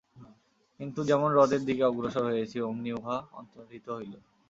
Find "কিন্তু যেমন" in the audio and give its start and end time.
0.79-1.29